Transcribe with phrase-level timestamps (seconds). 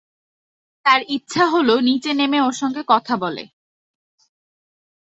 [0.85, 3.43] তার ইচ্ছা হল নিচে নেমে ওর সঙ্গে কথা বলে।